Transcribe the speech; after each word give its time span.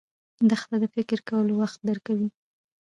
دښته 0.49 0.75
د 0.83 0.85
فکر 0.95 1.19
کولو 1.29 1.53
وخت 1.61 1.79
درکوي. 1.89 2.27